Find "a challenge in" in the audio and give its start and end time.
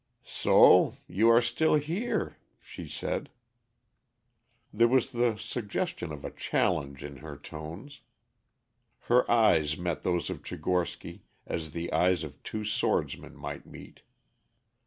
6.25-7.17